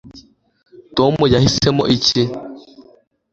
tom 0.97 1.13
yahisemo 1.33 1.83
iki 1.95 2.21